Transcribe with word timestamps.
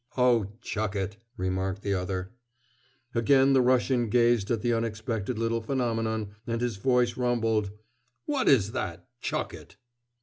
"Oh, 0.17 0.47
chuck 0.61 0.95
it!" 0.95 1.17
remarked 1.37 1.83
the 1.83 1.93
other. 1.93 2.33
Again 3.13 3.53
the 3.53 3.61
Russian 3.61 4.09
gazed 4.09 4.49
at 4.49 4.63
the 4.63 4.73
unexpected 4.73 5.37
little 5.37 5.61
phenomenon, 5.61 6.33
and 6.47 6.59
his 6.59 6.77
voice 6.77 7.17
rumbled: 7.17 7.69
"What 8.25 8.49
is 8.49 8.71
that 8.71 9.07
'chuck 9.19 9.53
it'?" 9.53 9.75